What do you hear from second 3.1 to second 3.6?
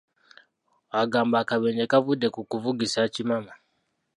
kimama.